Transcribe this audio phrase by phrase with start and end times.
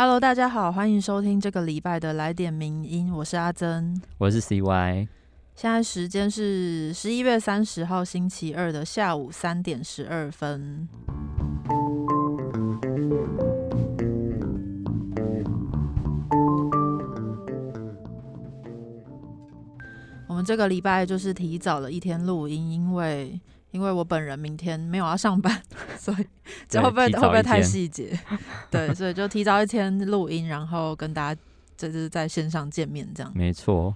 [0.00, 5.08] Hello，大家好，欢迎收听这个礼拜的来点名音，我是阿珍，我是 CY。
[5.56, 10.88] 现在时间是十一月三十号星期二的下午三点十二分。
[20.28, 23.40] 我们这个礼拜就是提早了一天录音，因为
[23.72, 25.60] 因为我本人明天没有要上班，
[25.98, 26.26] 所以
[26.68, 28.18] 这会不会会不会太细节？
[28.70, 31.40] 对，所以就提早一天录音，然后跟大家
[31.76, 33.30] 就是在线上见面这样。
[33.34, 33.94] 没错。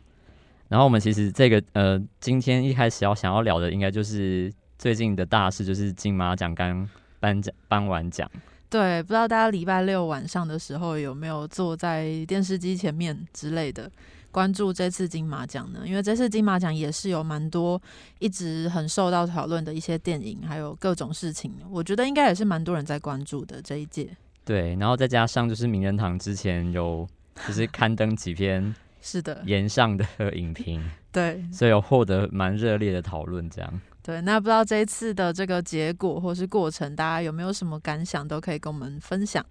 [0.68, 6.88] 然后我们其实这个呃，今天一开始要想要聊的，应该就是最近的大事，就是金马奖刚
[7.20, 8.30] 颁奖颁完奖。
[8.70, 13.90] 对，不知道大家礼拜六晚上的时候有没有坐在电视机前面之类的
[14.32, 15.82] 关注这次金马奖呢？
[15.84, 17.80] 因为这次金马奖也是有蛮多
[18.18, 24.08] 一直很受到讨论的一些电影，还有各种事情，我觉得应该也是蛮多人在关注的这一届。
[24.44, 27.06] 对，然后再加上就是名人堂之前有
[27.46, 28.74] 就是刊登几篇。
[29.04, 30.80] 是的，言上的影评，
[31.10, 33.80] 对，所以有获得蛮热烈的讨论，这样。
[34.00, 39.44] 对，那不知道这一次的这个结果或是过程，大家有没有什么感想，都可以跟我们分享。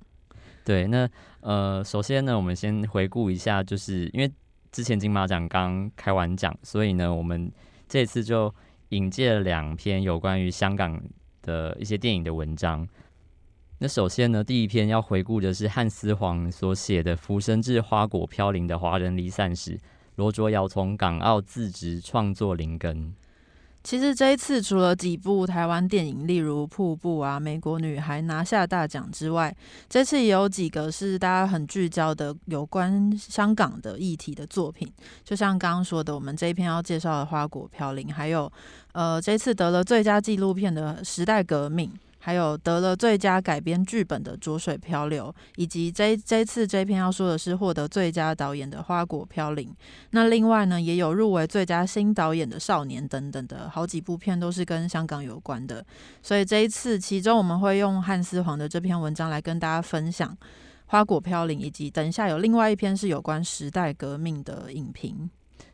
[0.64, 1.10] 对，那
[1.42, 4.32] 呃，首先呢，我们先回顾一下，就是因为
[4.72, 7.52] 之前金马奖刚开完奖，所以呢，我们
[7.88, 8.53] 这次就
[8.89, 11.02] 引介了两篇有关于香港
[11.41, 12.88] 的一些电影的文章。
[13.80, 19.75] 那首先呢，第一篇要回顾的是汉斯黄所写的《浮生至花果飘零的华人离散史》，
[20.16, 23.14] 罗卓瑶从港澳自职创作灵根。
[23.84, 29.56] 其实这一次除了几部台湾电影，例如《瀑布》啊，《美国女孩》拿下大奖之外，
[29.90, 34.88] 这次也有几个是大家很聚焦的有关香港的议题的作品，
[35.23, 38.52] 就像刚刚说的，我们这一篇要介绍的《花果飘零》，还有
[38.92, 41.90] 呃，这次得了最佳纪录片的《时代革命》。
[42.23, 49.67] 还有得了最佳改编剧本的《浊水漂流》，以及这这次这篇要说的是获得最佳导演的《花果飘零》。
[50.11, 55.83] 那另外呢，也有入围最佳新导演的《少年》等等的好几部片都是跟香港有关的。
[56.21, 60.30] 所以这一次，其中我们会用汉斯黄的这篇文章来跟大家分享
[60.86, 65.27] 《花果飘零》，以及等一下有另外一篇是有关时代革命的影评。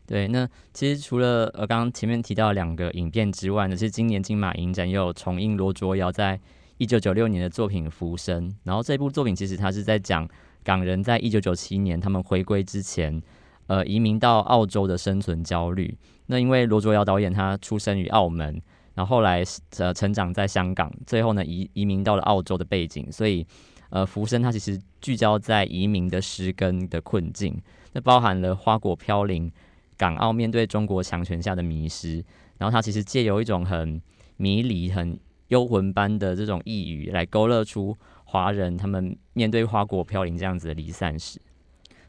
[0.06, 6.40] 对，那其实除了呃刚刚前面提到两个影片之外呢，是今年金马影展又有重映罗卓瑶在
[6.78, 10.26] 一九九六年的作品《浮生》，然后这部作品其实它是在讲
[10.64, 13.22] 港人在一九九七年他们回归之前，
[13.68, 15.98] 呃移民到澳洲的生存焦虑。
[16.28, 18.62] 那因为罗卓瑶导演他出生于澳门，
[18.94, 19.44] 然后后来
[19.78, 23.46] 呃成长在香港，最后呢移移民到了澳洲的背景，所以
[23.90, 27.62] 呃《浮生》它其实聚焦在移民的失根的困境，
[27.92, 29.52] 那包含了花果飘零。
[29.98, 32.24] 港澳面对中国强权下的迷失，
[32.58, 34.02] 然后他其实借由一种很
[34.38, 41.42] 迷离、很幽魂般的这种呓语，来勾勒出华人他们面对花果飘零这样子的离散史。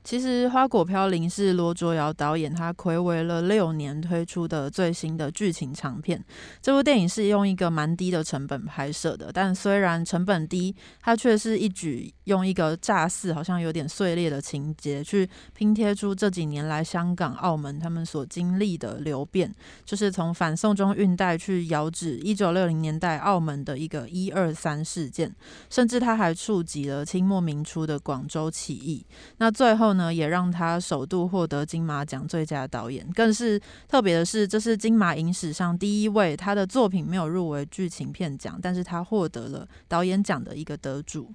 [0.08, 6.24] 其实《花果飘零》是罗卓瑶导演他暌违了六年推出的最新的剧情长片。
[6.62, 19.54] 这部电影是用一个蛮低的成本拍摄的，但虽然成本低，它却是一举用一个乍似好像有点碎裂的情节，去拼贴出这几年来香港、澳门他们所经历的流变，
[19.84, 25.36] 就是从反送中运带去遥指一九六零年代澳门的一个一二三事件，
[25.68, 29.04] 甚至他还触及了清末明初的广州起义。
[29.36, 29.97] 那最后。
[29.98, 33.06] 呢，也让他首度获得金马奖最佳导演。
[33.12, 41.30] 更是特别的是，这是金马影史上第一位他的作品没有入围剧情片奖，但是他获得了导演奖的一个得主。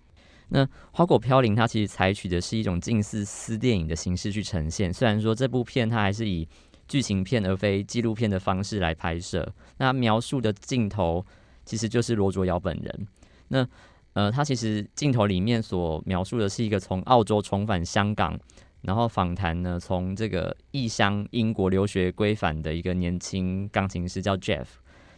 [0.50, 4.91] 那《花果飘零》它其实采取的是一种近似私电影的形式去呈现。
[4.91, 6.47] 虽然说这部片它还是以
[6.88, 11.25] 剧情片而非纪录片的方式来拍摄，那描述的镜头
[11.66, 13.07] 其实就是罗卓瑶本人。
[13.47, 13.68] 那
[14.13, 18.40] 呃，他其实镜头里面所描述的是一个从澳洲重返香港，
[18.81, 24.66] 然后访谈呢，从这个异乡英国留学归返的一个年轻钢琴师叫 Jeff，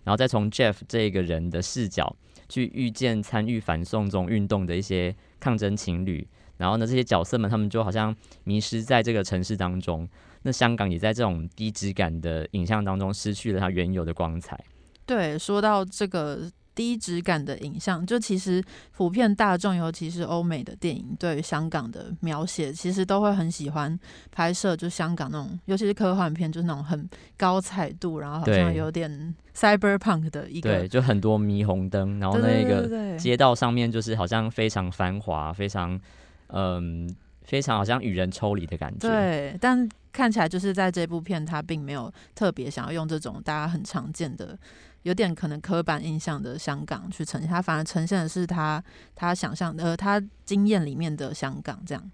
[0.05, 2.15] 然后再从 Jeff 这个人的视角
[2.47, 6.25] 去遇见参与反送中运动的一些抗争情侣，
[6.55, 8.15] 然后呢，这些角色们他们就好像
[8.45, 10.07] 迷失在这个城市当中，
[10.43, 14.57] 那香港也在这种低质感的影像当中失去了它原有的光彩。
[15.05, 16.49] 对，说到这个。
[16.75, 18.61] 低质感的影像，就其实
[18.91, 23.97] 普遍大众，尤其是欧美的电影，对香港的描写，其实都会很喜欢
[24.31, 35.99] 拍摄，就香港那种，尤其是科幻片，就是那种很高彩度，然后好像有点 cyberpunk 的一个，对，就很多霓虹灯，然后那个街道上面就是好像非常繁华，非常
[36.47, 37.09] 嗯，
[37.43, 39.07] 非常好像与人抽离的感觉。
[39.07, 44.57] 对，但看起来就是在这部片，它并没有特别想要用这种大家很常见的。
[45.05, 52.11] 有点可能刻板印象的香港去呈现，他反而呈现的是他他想象呃他经验里面的香港这样。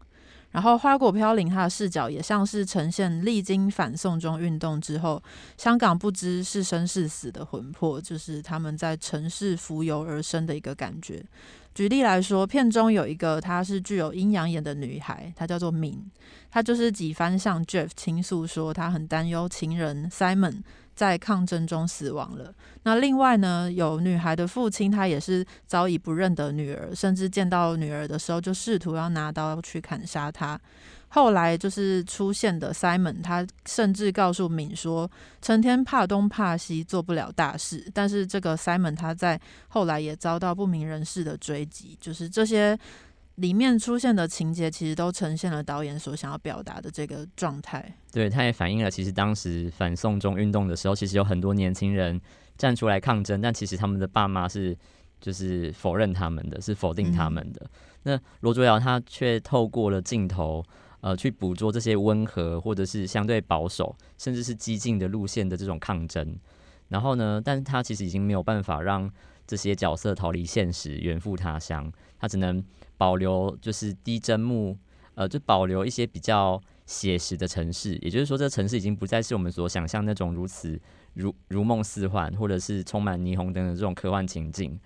[0.52, 5.24] 然后花果飘零，它的视角也像是呈现历经反送中运动之后，
[5.56, 11.24] 香港不知是生是死的魂魄，就是他们在城市浮游而生的一个感觉。
[11.74, 15.98] 举例来说，片中有一个她是具有阴阳眼的女孩，她叫做敏，
[16.50, 20.64] 她就是几番向 Jeff 倾诉说，她很担忧情人 Simon。
[20.94, 22.54] 在抗争中死亡了。
[22.84, 30.60] 那另外呢，有女孩的父亲，他也是早已不认得女儿，甚至见到女儿的时候就试图要拿刀去砍杀她。
[31.10, 35.10] 后来就是出现的 Simon，他甚至告诉敏说，
[35.42, 37.86] 成天怕东怕西，做不了大事。
[37.94, 42.78] 但是这个 Simon 他在后来也遭到不明人士的追击，就是这些。
[43.36, 47.98] 里面出现的情节其实都呈现了导演所想要表达的这个状态。
[48.12, 52.20] 对，他也反映了其实当时反送中运动的时候，其实有很多年轻人
[52.58, 54.78] 站出来抗争，但其实他们的爸妈是
[55.20, 57.66] 就是否认他们的，是否定他们的。
[58.04, 60.64] 那罗卓瑶他却透过了镜头，
[61.00, 66.38] 呃，去捕捉这些温和或者是相对保守，甚至是激进的路线的这种抗争。
[66.90, 69.10] 然后呢，但是他其实已经没有办法让
[69.48, 72.64] 这些角色逃离现实，远赴他乡，他只能。
[73.02, 74.78] 保留就是低帧幕，
[75.16, 80.80] 呃，就保留一些比较写实的城市，也就是说，这城市已经不再是我们所想象那种如此
[81.16, 84.80] 如如梦似幻，或者是充满霓虹灯的这种科幻情境。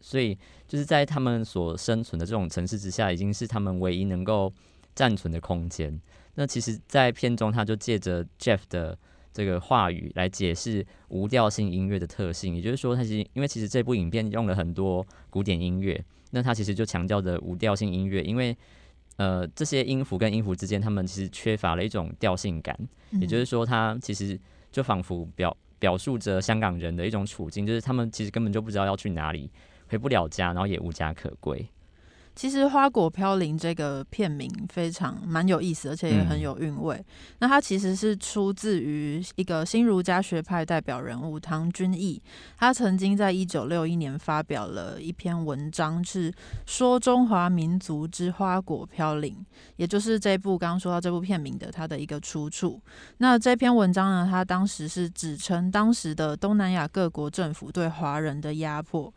[0.00, 0.36] 所以，
[0.66, 4.52] 就是在他们所生存的这种城市之下，已经是他们唯一能够
[4.96, 5.96] 暂存的空间。
[6.34, 8.98] 那其实，在片中，他就借着 Jeff 的
[9.32, 16.04] 这个话语来解释无调性音乐的特性，也就是说，他其实因为其实这部影片用了很多古典音乐。
[16.30, 18.56] 那他其实就强调着无调性音乐，因为
[19.16, 22.78] 呃这些音符跟音符之间，他们其实缺乏了一种调性感，
[23.20, 24.38] 也就是说，它其实
[24.70, 29.50] 就仿佛表表述着香港人的一种处境，就是他们其实根本就不知道要去哪里，
[29.88, 31.66] 回不了家，然后也无家可归。
[32.38, 37.04] 其实《花果飘零》这个片名非常蛮有意思，而且也很有韵味。
[37.40, 42.22] 那它其实是出自于一个新儒家学派代表人物唐君毅，
[42.56, 46.32] 他曾经在一九六一年发表了一篇文章，是
[46.64, 49.44] 说中华民族之花果飘零，
[49.74, 52.80] 也就是这部刚刚说到这部片名的它的一个出处。
[53.16, 59.12] 那这篇文章呢，他当时是指称当时的东南亚各国政府对华人的压迫。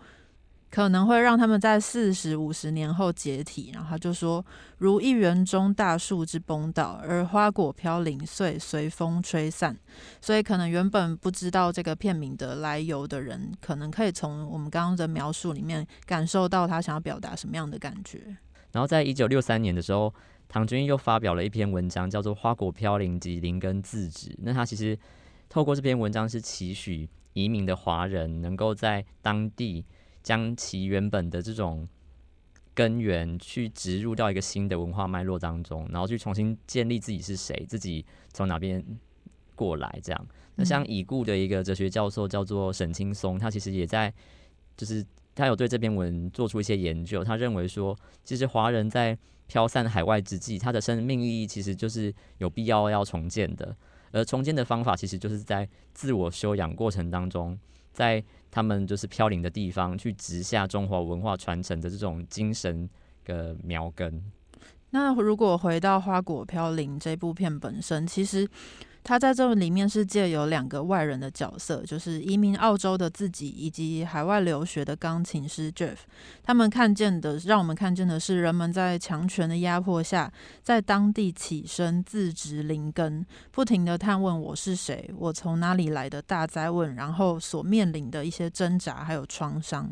[0.72, 4.44] 可能会让他们在四十五十年后解体，然后他就说，
[4.78, 9.78] 如一园中大树之崩倒，而花果飘零碎，随风吹散。
[10.22, 18.38] 所以，可能原本不知道这个片名的来由的人，可能可以从我们刚刚的描述里面感受到他想要表达什么样的感觉。
[18.72, 20.14] 然后，在一九六三年的时候，
[20.48, 24.30] 唐君又发表了一篇文章，叫做《花果飘零及林根自止》。
[24.38, 24.98] 那他其实
[25.50, 29.86] 透过这篇文章，是期许移民的华人能够在当地。
[30.24, 31.88] 将其原本的这种
[32.74, 38.84] 根源去植入到一个新的文化脉络当中，然后去重新建立自己是谁，自己从哪边
[39.56, 40.28] 过来这样。
[40.56, 44.14] 那像已故的一个哲学教授叫做沈青松，他其实也在，
[44.78, 45.04] 就是
[45.34, 47.24] 他有对这篇文做出一些研究。
[47.24, 53.76] 他认为说，其实华人在飘散海外之际，他的生命意义其实就是有必要要重建的，
[54.12, 57.58] 而重建的方法其实就是在自我修养过程当中。
[57.92, 62.90] 在他们就是飘零的地方，去植下中华文化传承的这种精神
[63.26, 64.24] 的苗根。
[64.92, 68.48] 那如果回到《花果飘零》这部片本身，其实。
[69.04, 75.98] 他在这里面是借由两个外人的角色，就是移民澳洲的自己，以及海外留学的钢琴师 Jeff。
[76.44, 80.32] 他们看见的，让我们看见的是人们在强权的压迫下，
[80.62, 89.92] 在当地起身自植灵根，不停的探问我是谁，我从哪里来的大灾问，然后所面临的一些挣扎还有创伤。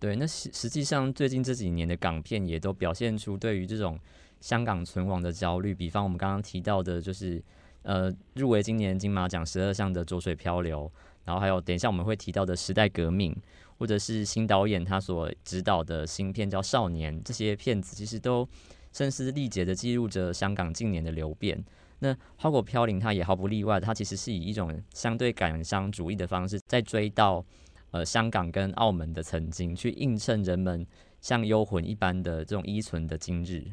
[0.00, 3.96] 对，那实实际上最近这几年的港片也都表现出对于这种
[4.40, 7.40] 香港存亡的焦虑，比方我们刚刚提到的，就是。
[7.88, 10.84] 呃，入围今年金马奖十二项的《浊水漂流》，
[11.24, 13.32] 然后还有等一下我们会提到的《时代革命》，
[13.78, 18.46] 或者是新导演他所指导的新片叫《少年》，这些片子其实都
[18.92, 21.64] 声嘶力竭的记录着香港近年的流变。
[22.00, 27.42] 那《花果飘零》它也毫不例外，它其实是以一种相对感伤主义的方式，在追到
[27.90, 30.86] 呃香港跟澳门的曾经，去映衬人们
[31.22, 33.64] 像幽魂一般的这种依存的今日。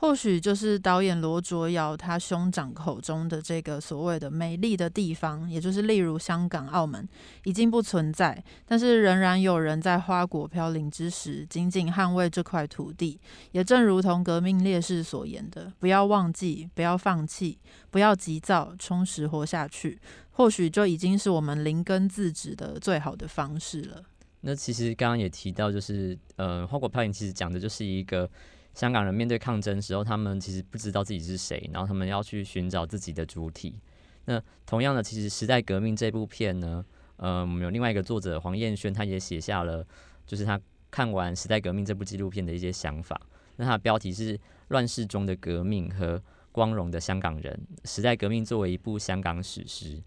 [0.00, 7.06] 或许就是导演罗卓瑶他兄长口中的这个所谓的美丽的地方，也就是例如香港、澳门
[7.42, 13.18] 已经不存在，但是仍然有人在花果飘零之时紧紧捍卫这块土地。
[13.50, 17.58] 也正如同革命烈士所言的：“不要忘记，不要放弃，
[17.90, 20.00] 不要急躁，充实活下去。”
[20.30, 24.04] 或许就已经是我们灵根自止的最好的方式了。
[24.42, 28.30] 那其实刚刚也提到，就是呃，花果飘零其实讲的就是一个。
[28.78, 33.74] 香港人面对抗争时候，他们其实不知道自己是谁，然后他们要去寻找自己的主体。
[34.26, 36.84] 那同样的，其实《时代革命》这部片呢，
[37.16, 39.84] 呃，我们有另外一个作者黄彦轩，他也写下了，
[40.24, 40.60] 就是他
[40.92, 43.20] 看完《时代革命》这部纪录片的一些想法。
[43.56, 47.60] 那他的标题是《乱世中的革命和光荣的香港人》，
[47.92, 50.00] 《时代革命》作为一部香港史诗。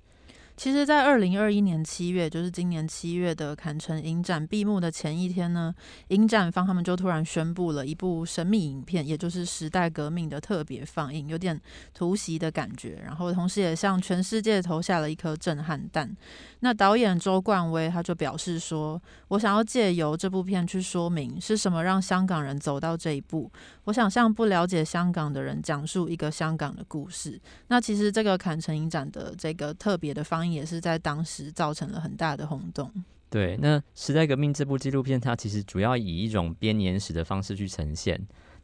[0.62, 5.74] 其实，在二零二一年七月，就是今年七月的坎城影展闭幕的前一天呢，
[6.10, 11.60] 影展方他们就突然宣布了一部神秘影片，也就是《时代革命》的特别放映，有点
[11.96, 13.02] 突袭的感觉。
[13.04, 16.16] 然后，同时也向全世界投下了一颗震撼弹。
[16.60, 23.52] 那导演周冠威他就表示说：“我想要借由这部片去说明是什么让香港人走到这一步。
[23.86, 27.42] 我想向不了解香港的人讲述一个香港的故事。
[27.70, 32.92] 那其实这个坎城影展的这个特别的放映。”也是在当时造成了很大的轰动。
[33.30, 38.16] 对，那《时代革命》这部纪录片，它其实主要以一种编年史的方式去呈现，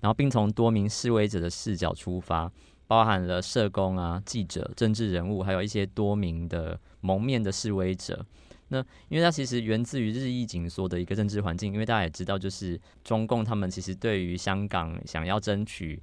[0.02, 2.52] 然后并从多名示威者的视角出发，
[2.86, 8.26] 包含了社工啊、记者、政治人物，还有一些多名的蒙面的示威者。
[8.68, 16.02] 那因为它其实源自于日益紧缩的一个政治环境，因为大家也知道，就是中共他们其实对于香港想要争取。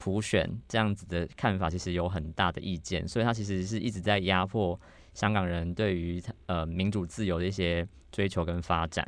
[0.00, 4.80] 普选这样子的看法其实有很大的意见，所以他其实是一直在压迫
[5.18, 9.04] 香港人对于呃民主自由的一些追求跟发展。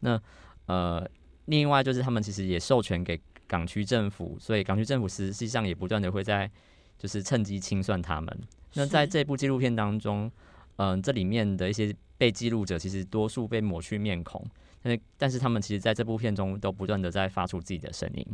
[0.00, 0.20] 那
[0.66, 1.08] 呃，
[1.46, 6.50] 另外就是他们其实也授权给港区政府，所以港区政府实际上也不断的会在
[6.98, 8.38] 就是趁机清算他们。
[8.74, 10.30] 那在这部纪录片当中，
[10.76, 14.44] 嗯，这里面的一些被记录者其实多数被抹去面孔，
[14.82, 18.26] 但但是他们其实在这部片中都不断的在发出自己的声音。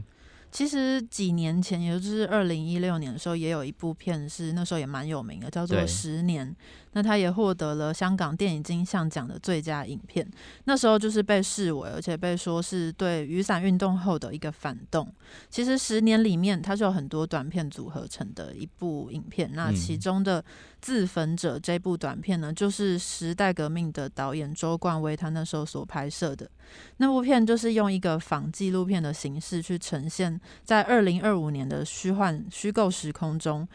[0.50, 6.49] 其实几年前，也就是二零一六年的时候，也有一部片是那时候也蛮有名的，叫做《十年》。
[6.92, 10.28] 那他也获得了香港电影金像奖的最佳影片。
[10.64, 15.09] 那时候就是被视为，而且被说是对雨伞运动后的一个反动。
[15.49, 19.49] 其实《十年》里面，它是有很多短片组合成的一部影片。
[19.54, 20.42] 那其中的
[20.80, 26.50] 《自焚者》这部短片呢，就是时代革命的导演周冠威他那时候所拍摄的。
[26.97, 33.67] 那部片就是用一个仿纪录片的形式去呈现，在二零二五年的虚幻虚构时空中，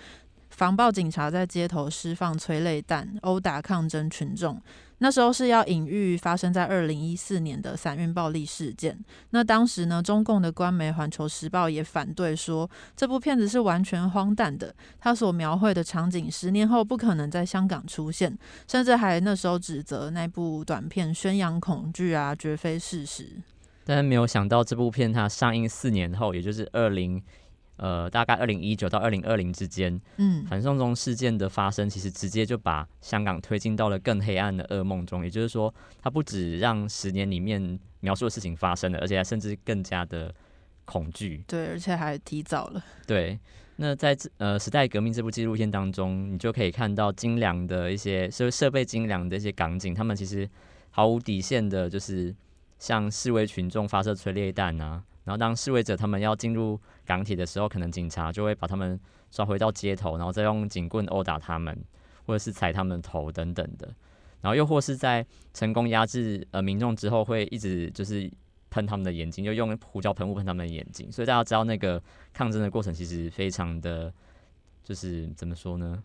[0.49, 4.61] 防暴警察在街头释放催泪弹，殴打抗争群众。
[4.99, 8.97] 那时候是要隐喻发生在二零一四年的散运暴力事件。
[9.31, 14.73] 那当时呢，中共的官媒《环球时报》也反对说，这部片子是完全荒诞的。
[14.97, 18.37] 他所描绘的场景，十年后不可能在香港出现，
[18.69, 23.33] 甚至还那时候指责那部短片宣扬恐惧啊，绝非事实。
[23.85, 27.21] 但是没有想到，这部片它上映四年后，也就是二零。
[27.77, 35.25] 呃，大概二零一九到二零二零之间，嗯，反送中事件的发生，其实直接就把香港推进到了更黑暗的噩梦中。
[35.25, 40.33] 也就是说，它不止让十年里面描述的事情发生了，而且还甚至更加的
[40.85, 41.43] 恐惧。
[41.45, 42.81] 对，而且还提早了。
[43.05, 43.37] 对，
[43.75, 50.49] 那在呃《时代革命》这部纪录片当中，你就可以看到精良的一些设设备精良的一些港景，他们其实
[50.91, 52.33] 毫无底线的，就是
[52.85, 55.03] 向示威群众发射催泪弹啊。
[55.23, 58.99] 然后，当示威者他们要进入港铁的时候，可能警察就会把他们
[59.31, 61.75] 抓回到街头，然后再用警棍殴打他们，
[62.27, 63.91] 或者是踩他们头等等的。
[64.41, 68.31] 然后又或是在成功压制呃民众之后，会一直就是
[68.69, 71.11] 喷他们的眼睛，就用胡椒喷雾喷他们的眼睛。
[71.11, 71.99] 所以大家知道那个
[72.33, 74.13] 抗争的过程其实非常的，
[74.83, 76.03] 就是怎么说呢？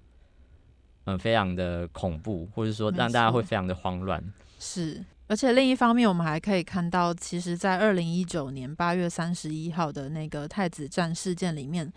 [1.05, 4.25] 嗯，非常的恐怖，或者说让大家会非常的慌乱。
[4.59, 5.05] 是。
[5.31, 11.89] 而且另一方面，我们还可以看到，其实，在二零一九年八月三十一号的那个太子站事件里面。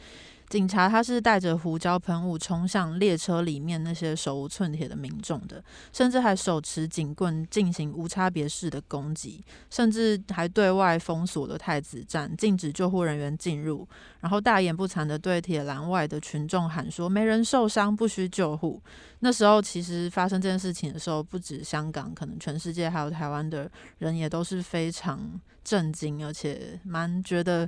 [0.53, 13.87] 警察他是带着胡椒喷雾冲向列车里面那些手无寸铁的民众的，甚至还手持警棍进行无差别式的攻击，甚至还对外封锁了太子站，禁止救护人员进入，
[14.19, 18.79] 然后大言不惭的对铁栏外的群众喊说：“没人受伤，不需救护。”
[19.21, 23.67] 那时候其实发生这件事情的时候，不止香港，可能全世界还有台湾的
[23.97, 27.67] 人也都是非常震惊，而且蛮觉得。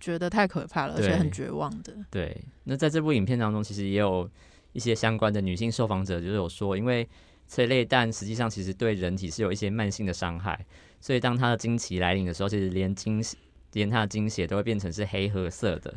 [0.00, 1.94] 觉得太可怕了，而且很绝望的。
[2.10, 4.28] 对，那在这部影片当中，其实也有
[4.72, 7.08] 一些相关的女性受访者，就是有说，因为
[7.46, 10.64] 催泪弹实际上其实对人体是有一些慢性的伤害，
[11.00, 13.24] 所以当她的经期来临的时候，其实连经
[13.72, 15.94] 连她的经血都会变成是黑褐色的。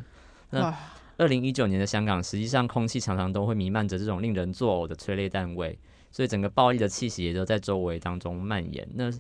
[0.50, 0.74] 那
[1.17, 5.77] 二零一九年的香港，实际上空气常常都会弥漫着这种令人作呕的催泪弹味，
[6.12, 8.88] 所以整个暴力的气息也都在周围当中蔓延。
[8.96, 9.12] 那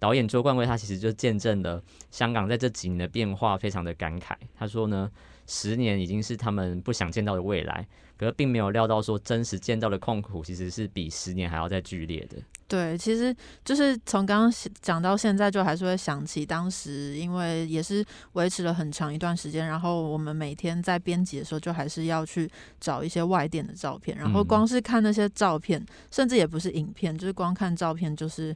[0.00, 1.80] 导演周冠威他其实就见证了
[2.10, 4.32] 香港在这几年的变化，非常的感慨。
[4.58, 5.08] 他说呢，
[5.46, 12.38] 十年已经是他们不想见到的未来，可是并没有料到说真实见到的痛苦其实是比十年还要再剧烈的。
[12.66, 18.02] 对，其实就是从刚刚讲到现在，就还是会想起当时，因为也是
[18.32, 28.54] 维持了很长一段时间，然后我们每天在编辑的时候，就还是要去找一些外电的照片，然后光是看那些照片，甚至也不是影片，就是光看照片，就是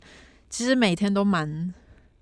[0.55, 1.75] 其实每天都蛮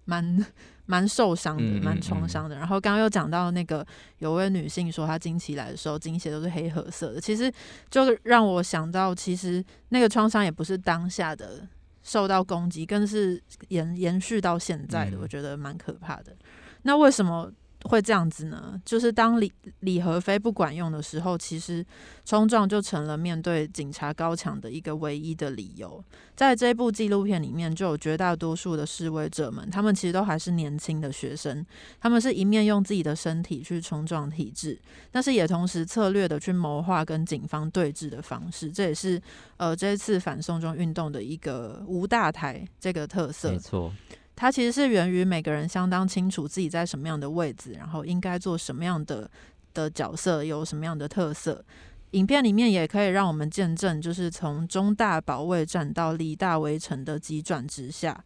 [0.07, 0.47] 蛮
[0.87, 2.57] 蛮受伤的，蛮创伤的。
[2.57, 3.87] 然后刚刚又讲到那个
[4.21, 7.53] 有位女性说她经期来的时候，经血都是黑褐色的，其实
[7.91, 11.69] 就让我想到，其实那个创伤也不是当下的。
[12.03, 16.35] 受到攻击，更是延延续到现在的，我觉得蛮可怕的。
[16.83, 17.53] 那为什么？
[17.85, 18.81] 会这样子呢？
[18.85, 21.85] 就是当李李和飞不管用的时候，其实
[22.25, 26.03] 冲撞就成了面对警察高墙的一个唯一的理由。
[26.35, 31.65] 在这部纪录片里面，就有绝大多数的示威者们，他们其实都还是年轻的学生，
[32.01, 38.71] 他们是一面用自己的身体去冲撞体制，但是也同时策略的去谋划跟警方对峙的方式。
[38.71, 39.21] 这也是
[39.57, 43.51] 呃这一次反送中运动的一个无大台这个特色。
[43.51, 43.93] 没错。
[44.35, 49.31] 它其实是源于每个人相当清楚自己在什么样的位置，然后应该做什么样的
[49.75, 51.65] 的角色，有什么样的特色。
[52.13, 58.23] 影片里面也可以让我们见证，就是从中大保卫战到李大围城的急转直下。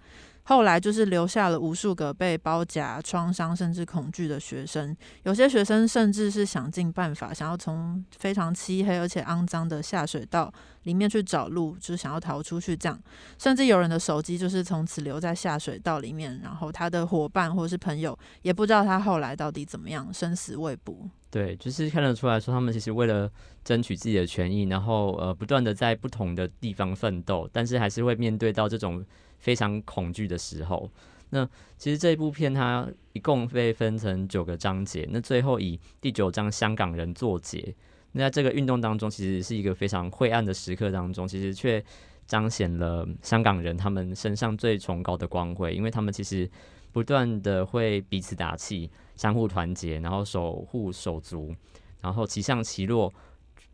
[0.48, 4.96] 后来就是留下了无数个被包夹、创伤甚至恐惧的学生。
[5.24, 10.52] 有些学生甚至是想尽办法，想要从非常漆黑而且肮脏的下水道
[10.84, 12.76] 里面去找路，就是想要逃出去。
[12.76, 12.96] 这样，
[13.38, 21.10] 甚至有人的手机就是从此留在下水道里面，然后他的伙伴或是朋友也不知道他后来到底怎么样，生死未卜。
[21.28, 23.28] 对，就是看得出来说，他们其实为了
[23.64, 29.04] 争取自己的权益，然后呃，不断的在不同的地方奋斗，但是还是会面对到这种。
[29.38, 30.90] 非常恐惧的时候，
[31.30, 37.74] 那其实这部片它一共被分成九个章节，那最后以第九章香港人作结。
[38.12, 41.84] 那在这个运动当中，其实是一个非常晦暗的时刻当中，其实却
[42.26, 46.48] 彰显了香港人他们身上最崇高的光辉，因为他们其实
[46.92, 51.54] 不断的会彼此打气，相互团结，然后守护手足，
[52.00, 53.12] 然后齐上齐落，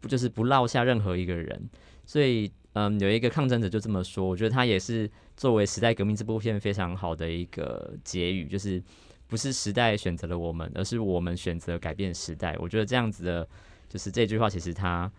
[0.00, 1.68] 不就是不落下任何一个人，
[2.04, 2.50] 所以。
[2.74, 8.82] 嗯，有一个抗争者就这么说，我觉得他也是作为《时代革命》这部片非常好的一个结语，就是
[9.28, 12.56] 不是时代选择了我们，而是我们选择改变时代。
[12.58, 13.46] 我觉得这样子的，
[13.90, 15.12] 就是这句话其实它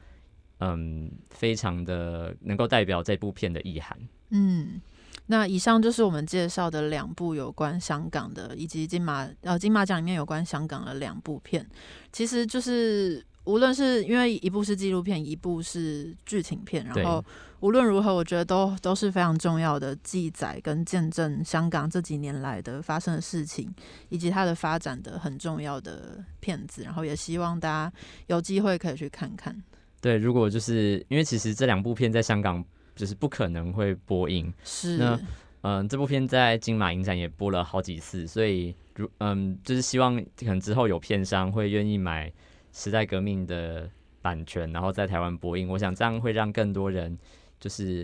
[0.62, 3.96] 嗯非常的能够代表这部片的意涵。
[4.32, 4.82] 嗯，
[5.28, 11.70] 那以上就是我们介绍的两部有关香港的，以及金马呃金马奖里面有关香港的两部片，
[12.12, 13.24] 其实就是。
[13.46, 17.24] 无论是因为一部是纪录片，一部是剧情片，然后
[17.60, 23.74] 无论如何，我觉得都都是非常重要的记载跟见证香港这几年来的发生的事情，
[24.08, 26.84] 以及它的发展的很重要的片子。
[26.84, 27.94] 然后也希望大家
[28.28, 29.62] 有机会可以去看看。
[30.00, 32.64] 对，如果就是因为其实这两部片在香港
[32.96, 35.20] 就是不可能会播映，是那
[35.64, 42.32] 嗯，这部片在金马影展也播了好几次，所以如嗯，就是希望可能之后有片商会愿意买。
[42.74, 43.90] 时代革命的
[44.22, 47.18] 版权，然后在台湾播映，我想这样会让更多人，
[47.60, 48.00] 就是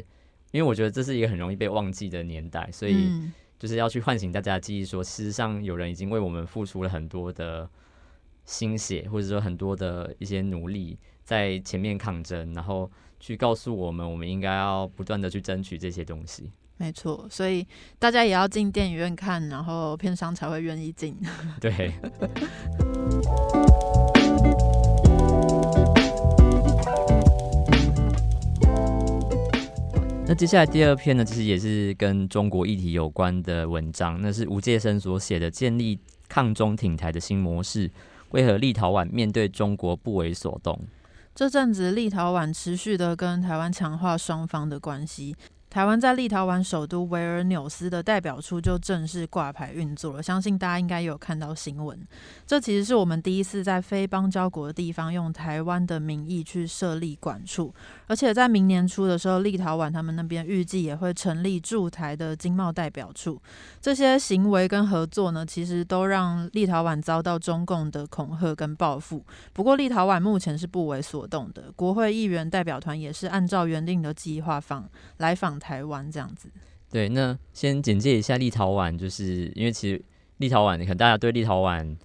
[0.51, 3.09] 因为我觉得这是一个很容易被忘记的年代，所以
[3.57, 7.69] 就是要去唤醒大家的记忆，说事实上有人已经为我们付出了很多的
[8.45, 16.51] 心血，或者说很多的一些努力在前面抗争，然后去告诉我们，我们应该要不断的去争取这些东西。
[16.77, 21.17] 没错，所以大家也要进电影院看，然后片商才会愿意进。
[21.59, 21.91] 对。
[30.27, 35.97] 那接下来第二篇呢，其实也是跟中国议题有关的文章，那是吴介生所写的《建立
[36.27, 37.89] 抗中挺台的新模式》，
[38.29, 40.79] 为何立陶宛面对中国不为所动？
[41.33, 45.35] 这阵子立陶宛持续的跟台湾强化双方的关系。
[45.69, 51.95] 台湾在立陶宛首都维尔纽斯的代表处就正式挂牌运作了，相信大家应该有看到新闻。
[52.47, 57.71] 这其实是我们第一次在非邦交国的地方用台湾的名义去设立管处，
[58.07, 63.39] 而且在明年初的时候，立陶宛他们那边预计也会成立驻台的经贸代表处。
[63.79, 69.23] 这些行为跟合作呢，其实都让立陶宛遭到中共的恐吓跟报复。
[69.53, 75.58] 不过，立陶宛目前是不为所动的，国会议员代表团也是按照原定的计划访来访。
[75.59, 76.49] 台湾这样子，
[76.89, 80.01] 对，那先简介一下立陶宛，就是因为其实
[80.37, 81.95] 立陶宛，可能大家对立陶宛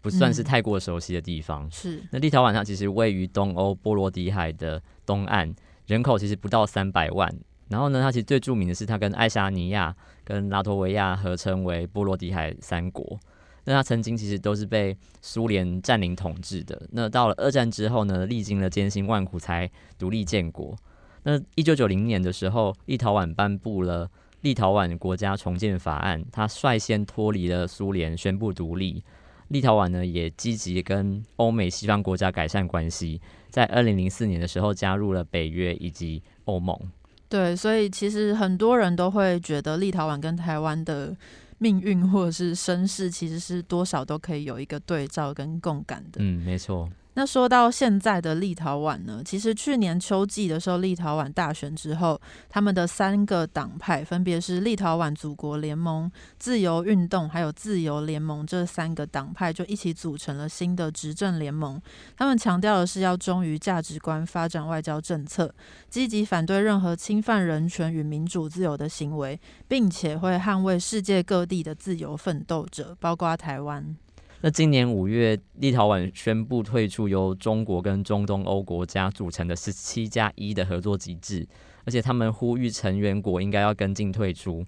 [0.00, 1.70] 不算是太过熟悉的地方。
[1.70, 5.54] 是，那立陶宛它其实位于东欧波罗的海的东岸，
[5.86, 7.34] 人口其实不到三百万。
[7.68, 13.18] 然后呢，它其实最著名的是它跟爱沙尼亚、跟拉脱维亚合称为波罗的海三国。
[13.64, 16.86] 那它曾经其实都是被苏联占领统治的。
[16.92, 20.76] 那到了二战之后呢，历经了艰辛万苦才独立建国。
[21.24, 24.08] 那一九九零年的时候，立陶宛颁布了。
[24.42, 29.02] 立陶宛国家重建法案，他率先脱离了苏联，宣布独立。
[29.48, 36.78] 立陶宛呢，也积极跟欧美西方国家改善关系，在二零零四年的时候加入了北约以及欧盟。
[37.26, 41.16] 对，所以其实很多人都会觉得立陶宛跟台湾的
[41.56, 46.18] 命运或者是身世，其实是多少都可以有一个对照跟共感的。
[46.18, 46.86] 嗯，没错。
[47.16, 61.80] 那说到现在的立陶宛呢，其实去年秋季的时候，立陶宛大选之后，他们的三个党派分别是立陶宛祖国联盟、自由运动还有自由联盟这三个党派就一起组成了新的执政联盟。
[62.16, 65.54] 他们强调的是要忠于价值观，发展外交政策，
[65.88, 73.96] 积极反对任何侵犯人权与民主自由的行为，并且会捍卫世界各地的自由奋斗者，包括台湾。
[74.44, 81.48] 那今年五月，立陶宛宣布退出由中国跟中东欧国家组成的十七加一的合作机制，
[81.86, 84.62] 而且他们呼吁成员国应该要跟进退出。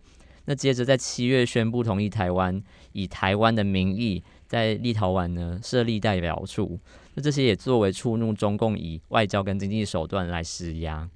[0.47, 2.59] 那接着在七月宣布同意台湾
[2.93, 6.81] 以台湾的名义在立陶宛呢设立代表处，
[7.13, 11.07] 那这些也作为触怒中共以外交跟经济手段来施压。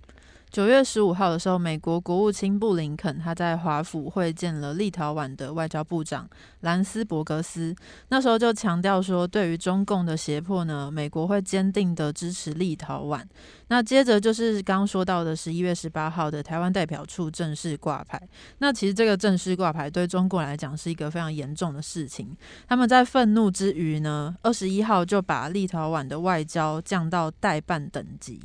[0.50, 6.28] 九月十五号的时候，美国国务卿布林肯他在华府会见了立陶宛的外交部长
[6.62, 7.72] 兰斯伯格斯。
[8.08, 13.22] 那时候就强调说，对于中共的胁迫呢，美国会坚定的支持立陶宛。
[13.68, 18.20] 那接着就是刚刚说到的十一月十八号的台湾代表处正式挂牌。
[18.58, 22.36] 那其实这个正式挂牌对中国来讲是一个非常严重的事情。
[22.66, 28.40] 他们在愤怒之余呢，二十一号就把立陶宛的外交降到代办等级。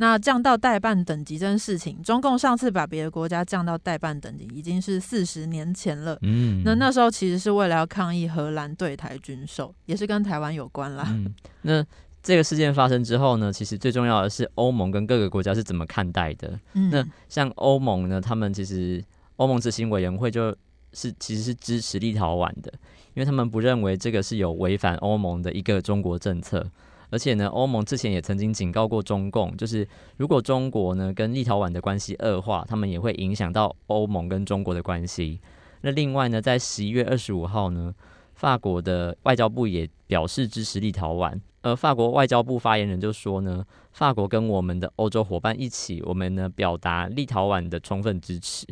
[0.00, 6.18] 那降到代办等级这件事情，中共上次把别的国家降到代办等级，已经是四十年前了。
[6.22, 11.04] 嗯，那那时候其实是为了要抗议荷兰对台军售，也是跟台湾有关啦。
[11.10, 11.84] 嗯，那
[12.22, 16.58] 这个事件发生之后呢，其实最重要的是欧盟跟各个国家是怎么看待的。
[16.72, 19.04] 那像欧盟呢，他们其实
[19.36, 20.56] 欧盟执行委员会就
[20.94, 22.72] 是其实是支持立陶宛的，
[23.12, 26.66] 因为他们不认为这个是有违反欧盟的一个中国政策。
[27.10, 35.40] 而且呢，欧盟之前也曾经警告过中共，就是如果中国呢跟立陶宛的关系恶化，他们也会影响到欧盟跟中国的关系。
[35.80, 37.92] 那另外呢，在十一月二十五号呢，
[38.34, 48.66] 法国的外交部也表示支持立陶宛，而法国外交部发言人就说呢，法国跟我们的欧洲伙伴一起，我们呢表达立陶宛的充分支持。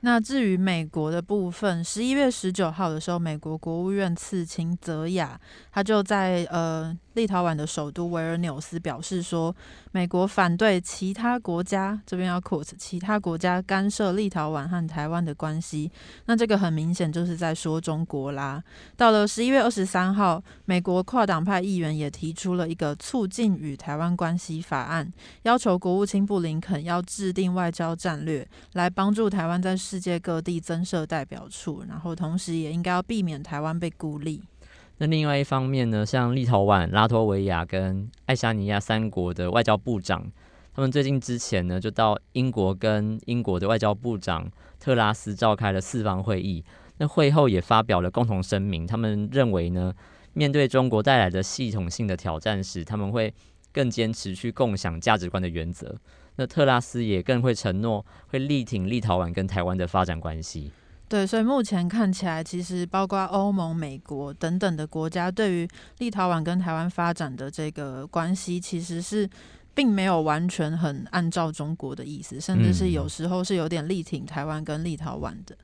[0.00, 6.96] 那至于美国的部分，十一月十九号的时候，美国国务院次卿泽雅他就在呃。
[7.14, 9.54] 立陶宛的首都维尔纽斯表示说，
[9.90, 15.90] 美国反对其他国家这边要 quote 其他国家干涉立陶宛和台湾的关系。
[16.26, 18.62] 那这个很明显就是在说中国啦。
[18.96, 34.42] 到了十一月二十三号，美国跨党派议员也提出了一个促进与台湾关系法案，要求国务卿布林肯要制定外交战略，来帮助台湾在世界各地增设代表处，然后同时也应该要避免台湾被孤立。
[35.02, 40.30] 那另外一方面呢，像立陶宛、拉脱维亚跟爱沙尼亚三国的外交部长，
[40.72, 46.64] 他们最近之前呢，就到英国跟英国的外交部长特拉斯召开了四方会议。
[46.98, 49.92] 那会后也发表了共同声明，他们认为呢，
[50.34, 53.34] 面对中国带来的系统性的挑战时，他们会
[53.72, 55.96] 更坚持去共享价值观的原则。
[56.36, 60.70] 那特拉斯也更会承诺会力挺立陶宛跟台湾的发展关系。
[61.12, 69.28] 对，所以目前看起来，其实包括欧盟、美国等等的国家，对于立陶宛跟台湾发展的这个关系，其实是。
[69.74, 75.56] 并没有完全很按照中国的意思，甚至是有时候是有点力挺台湾跟立陶宛的。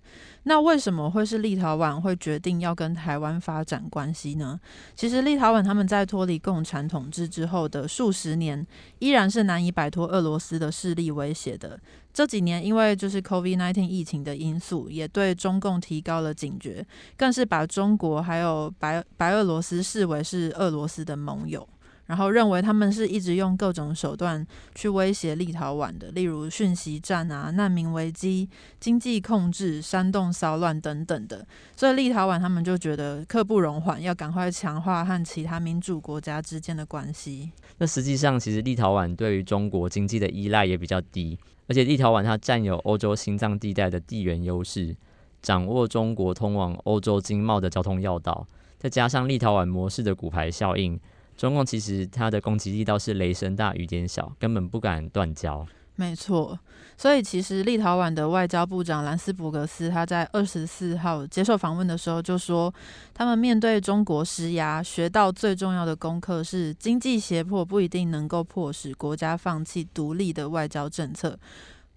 [0.44, 4.58] 那为什么会是立陶宛会决定要跟台湾发展关系呢？
[4.94, 8.66] 其实立陶宛他们在脱离共产统治之后的数十年，
[8.98, 11.78] 依然是难以摆脱俄罗斯的势力威胁的。
[12.14, 16.84] 这几年因为就是 COVID-19 疫情的因素，也对中共提高了警觉，
[17.16, 21.68] 更是把中国还有白白俄罗斯视为是俄罗斯的盟友。
[22.08, 24.44] 然后认为他们是一直用各种手段
[24.74, 28.48] 去威胁立陶宛的，例如讯息战啊、难民危机、
[28.80, 31.46] 经济控制、煽动骚乱等等的。
[31.76, 37.52] 所以立陶宛他们就觉得刻不容缓，要赶快强化和其他民主国家之间的关系。
[37.76, 44.96] 那实际上，其实立陶宛对于中国经济的依赖也比较低，而且立陶宛它占有欧洲心脏地带的地缘优势，
[45.42, 48.46] 掌握中国通往欧洲经贸的交通要道。
[48.78, 50.98] 再加上立陶宛模式的骨牌效应，
[51.38, 55.64] 中共其实它的攻击力倒是雷声大雨点小，根本不敢断交。
[55.94, 56.58] 没错，
[56.96, 62.72] 所以其实立陶宛的外交部长兰斯伯格斯他在二十四号接受访问的时候就说，
[63.14, 71.38] 他们面对中国施压，学到最重要的功课是经济胁迫不一定能够迫使国家放弃独立的外交政策。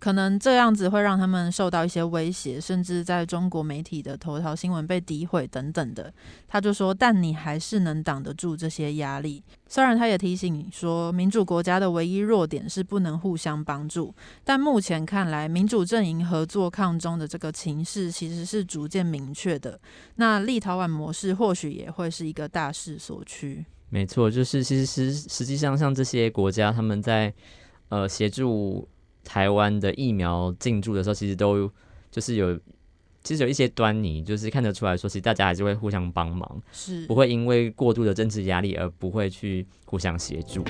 [0.01, 6.11] 可能这样子会让他们受到一些威胁，甚至在中国媒体的头条新闻被诋毁等等的。
[6.47, 14.11] 他就说：“但你还是能挡得住这些压力。”虽然他也提醒说，民主国家的唯一弱点是不能互相帮助，
[14.43, 19.79] 但目前看来，民主阵营合作抗中的这个情势其实是逐渐明确的。
[20.15, 23.63] 那立陶宛模式或许也会是一个大势所趋。
[23.89, 27.31] 没错，就是其实实实际上像这些国家，他们在
[27.89, 28.89] 呃协助。
[29.23, 31.69] 台湾的疫苗进驻的时候，其实都
[32.11, 32.59] 就是有，
[33.23, 40.63] 其实有一些端倪，就是看得出来说，其实大家还是会互相帮忙，是不会因为过度的政治压力而不会去互相协助。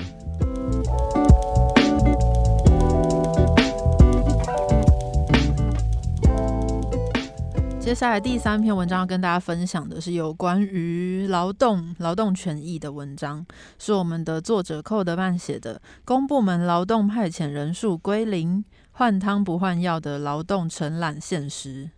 [7.82, 13.44] 接下来第三篇文章要跟大家分享的是有关于劳动劳动权益的文章，
[13.76, 15.82] 是我们的作者寇德曼写的。
[16.04, 21.90] 公部门劳动派遣人数归零，换汤不换药的劳动承揽现实。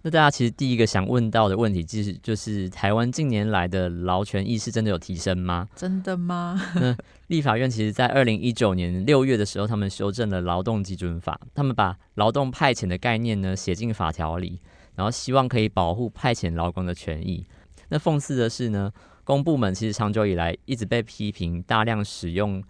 [0.00, 5.68] 那大家其实第一个想问到的问题，就是就是台湾近年来的劳权意识真的有提升吗？
[5.76, 6.58] 真的吗？
[6.74, 14.62] 那立法院其实在二零一九年六月的时候，他们修正了劳动基准法，他们把劳动派遣的概念呢写进法条里。
[14.96, 17.46] 然后希望可以保护派遣劳工的权益。
[17.88, 22.62] 那讽刺的是呢，公部门其实长久以来一直被批评大量使用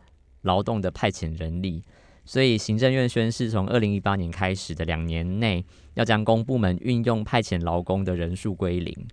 [0.42, 1.82] 劳动的派遣人力，
[2.24, 9.06] 所以行政院宣誓，从二零一八年开始的两年内，要将公部门运用派遣劳工的人数归零。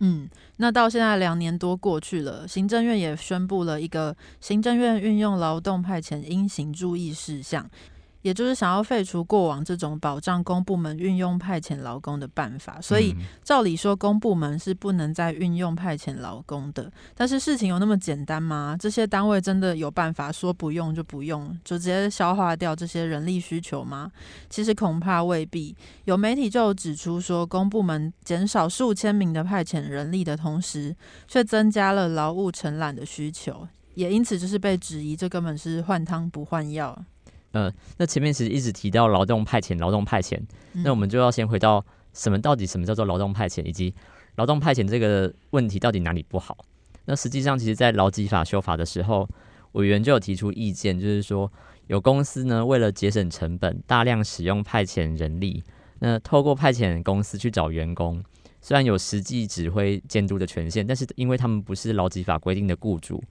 [0.00, 7.70] 嗯，那到现在两年多过去了，行政院也宣布了一个行政院运用劳动派遣应行注意事项。
[8.26, 16.90] 也就是想要废除过往这种保障公部门运用派遣劳工的办法，所以照理说公部门是不能再运用派遣劳工的。
[17.14, 18.76] 但是事情有那么简单吗？
[18.80, 24.10] 这些单位真的有办法说不用就不用，就直接消化掉这些人力需求吗？
[24.50, 25.76] 其实恐怕未必。
[26.06, 30.96] 有媒体就指出说，公部门减少数千名的派遣人力的同时，
[31.28, 37.04] 却增加了劳务承揽的需求，也因此就是被质疑，这根本是换汤不换药。
[37.56, 40.38] 嗯，那前面其实一直提到劳动派遣，劳动派遣，
[40.84, 43.94] 那我们就要先回到什么到底什么叫做劳动派遣，以及
[44.34, 46.58] 劳动派遣这个问题到底哪里不好？
[47.06, 49.26] 那实际上，其实在劳基法修法的时候，
[49.72, 51.50] 委员就有提出意见，就是说
[51.86, 55.64] 有公司呢为了节省成本，大量使用派遣人力，
[56.00, 58.22] 那透过派遣公司去找员工，
[58.60, 63.22] 虽然有实际指挥监督的权限，但是因为他们不是劳基法规定的雇主。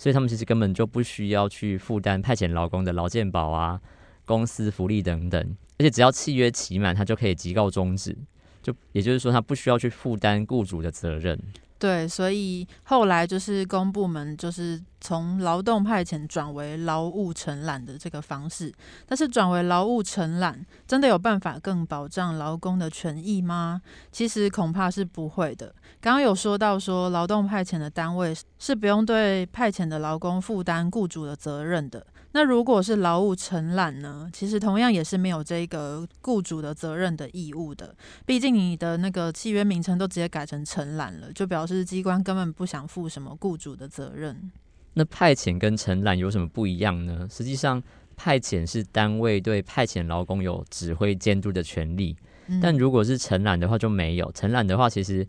[0.00, 3.78] 所以他们其实根本就不需要去负担派遣劳工的劳健保啊、
[4.24, 8.16] 公司福利等等，而且只要契约期满，他就可以即告终止。
[8.62, 11.38] 就也就是说，他不需要去负担雇主的责任。
[11.80, 18.70] 对，所以后来就是公部门就是从劳动派遣转为劳务承揽的这个方式，
[19.06, 23.80] 但是转为劳务承揽，真的有办法更保障劳工的权益吗？
[24.12, 25.74] 其实恐怕是不会的。
[26.02, 32.06] 刚刚有说到说，劳动派遣的单位是不用对派遣的劳工负担雇主的责任的。
[32.32, 34.30] 那如果是劳务承揽呢？
[34.32, 37.92] 其实同样也是没有这个雇主的责任的义务的。
[38.24, 44.52] 毕竟你的那个契约名称都直接改成承揽了，就表示机关根本不想负什么雇主的责任。
[44.94, 47.26] 那派遣跟承揽有什么不一样呢？
[47.28, 47.82] 实际上，
[48.16, 52.16] 派遣是单位对派遣劳工有指挥监督的权利，
[52.62, 54.30] 但如果是承揽的话就没有。
[54.30, 55.26] 承揽的话，其实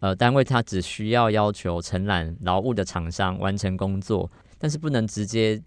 [0.00, 5.62] 呃单位他只需要要求承揽劳务的厂商完成工作，但是不能直接。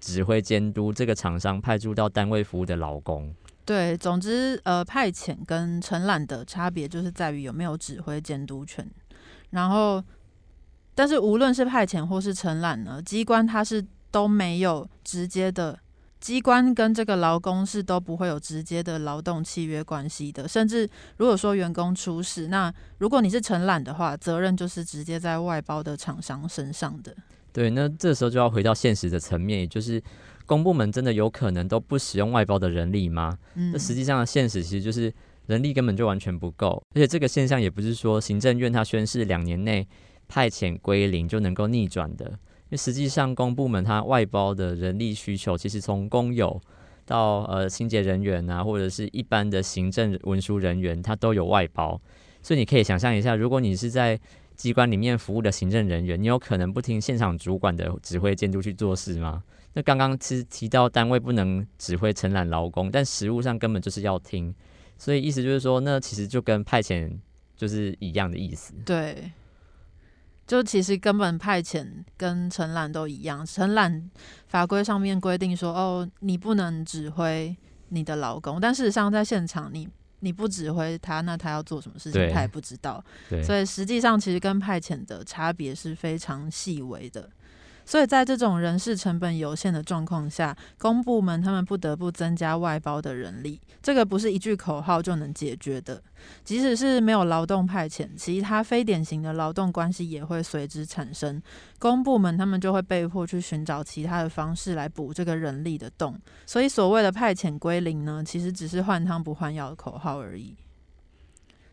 [0.00, 3.34] 指挥监督这个厂商派驻到单位服务的劳工。
[3.64, 8.88] 对，总之，呃，派遣跟承揽的差别就是在于有没有指挥监督权。
[9.50, 10.02] 然后，
[10.94, 15.78] 但是无论是派遣或是承揽呢，机关它是都没有直接的，
[16.18, 20.48] 机关跟这个劳工是都不会有直接的劳动契约关系的。
[20.48, 20.88] 甚至
[21.18, 27.14] 如果说员工出事，那如果你是承揽的话，责任就是直接在外包的厂商身上的。
[27.52, 30.02] 对，那这时候就要回到现实的层面，也就是
[30.46, 33.36] 公部门真的有可能都不使用外包的人力吗？
[33.72, 35.12] 那实际上的现实其实就是
[35.46, 39.86] 人力根本就完全不够，而且这个现象也不是说行政院它宣誓两年内
[40.28, 46.60] 派遣归零就能够逆转的，因为实际上公部门它外包的人力需求，其实从工友
[47.04, 52.00] 到呃清洁人员啊，或者是一般的行政文书人员，它都有外包，
[52.42, 54.16] 所以你可以想象一下，如果你是在
[54.60, 59.42] 机关里面服务的行政人员，你有可能不听现场主管的指挥监督去做事吗？
[59.72, 64.54] 那刚刚其实提到单位不能指挥承揽劳工，但实务上根本就是要听，
[64.98, 67.10] 所以意思就是说，那其实就跟派遣
[67.56, 68.74] 就是一样的意思。
[68.84, 69.32] 对，
[70.46, 71.86] 就其实根本派遣
[72.18, 74.10] 跟承揽都一样，承揽
[74.46, 77.56] 法规上面规定说，哦，你不能指挥
[77.88, 79.88] 你的劳工，但事实上在现场你。
[80.20, 83.02] 你不指挥他，那他要做什么事情，他也不知道。
[83.42, 87.28] 所以实际上，其实跟派遣的差别是非常细微的。
[87.90, 96.00] 所以在这种人事成本有限的状况下，公部门他们不得不增加外包的人力，这个不是一句口号就能解决的。
[96.44, 101.42] 即使是没有劳动派遣，其他非典型的劳动关系也会随之产生。
[101.80, 106.16] 公部门他们就会被迫去寻找其他的方式来补这个人力的洞。
[106.46, 110.54] 所以所谓的派遣归零呢，其实只是换汤不换药的口号而已。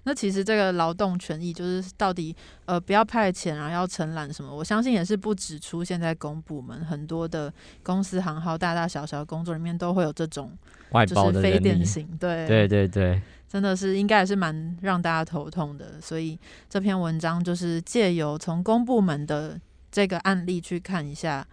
[0.07, 4.55] 那其实这个劳动权益就是到底呃不要派遣啊，要承揽什么？
[4.55, 10.57] 我相信也是不止出现在公部门，很多的公司行号大大小小的工作里面都会有这种
[10.91, 15.99] 外包的非典型，对对对对，真的是应该也是蛮让大家头痛的。
[15.99, 16.39] 所以
[16.69, 19.59] 这篇文章就是借由从公部门的
[19.91, 21.45] 这个案例去看一下，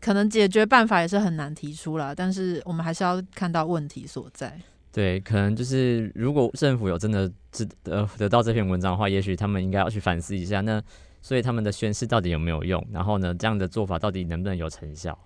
[0.00, 4.60] 可能解决办法也是很难提出了，但是我们还是要看到问题所在。
[4.94, 10.60] 对，可能就是如果政府有真的知呃得到这篇文章的话，也许他们应该要去反思一下。
[10.60, 10.80] 那
[11.20, 12.80] 所以他们的宣誓到底有没有用？
[12.92, 15.18] 然后呢，这样的做法到底能不能有成效？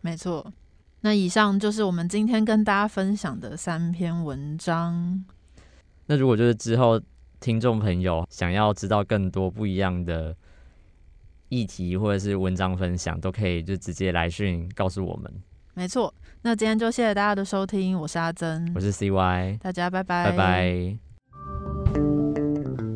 [0.00, 0.50] 没错。
[1.02, 5.22] 那以上就是我们今天跟大家分享的三篇文章。
[6.06, 6.98] 那如果就是之后
[7.40, 10.34] 听众朋友想要知道更多不一样的
[11.50, 15.30] 议题或者是文章分享，都可以就直接来讯告诉我们。
[15.74, 16.12] 没错。
[16.48, 20.96] 那今天就谢谢大家的收听，我是阿珍，我是 CY，大家拜拜，拜拜。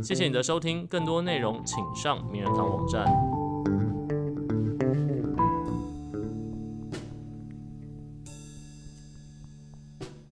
[0.03, 3.05] 谢谢你的收听，更多内容请上名人堂网站。